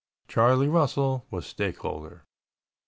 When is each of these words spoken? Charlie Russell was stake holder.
Charlie 0.27 0.67
Russell 0.67 1.27
was 1.29 1.45
stake 1.45 1.77
holder. 1.77 2.25